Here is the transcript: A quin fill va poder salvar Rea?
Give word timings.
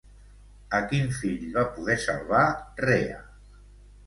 A 0.77 0.79
quin 0.93 1.05
fill 1.17 1.43
va 1.59 1.67
poder 1.75 1.99
salvar 2.07 2.43
Rea? 2.87 3.23